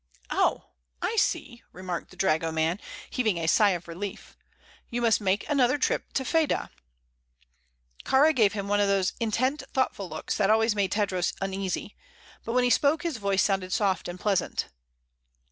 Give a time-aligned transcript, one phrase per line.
[0.31, 0.69] "Oh,
[1.03, 2.79] I see!" remarked the dragoman,
[3.11, 4.35] heaving a sigh of relief.
[4.89, 6.71] "You must make another trip to Fedah."
[8.03, 11.95] Kāra gave him one of those intent, thoughtful looks that always made Tadros uneasy;
[12.43, 14.69] but when he spoke his voice sounded soft and pleasant.